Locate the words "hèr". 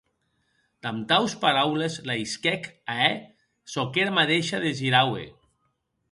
3.07-3.17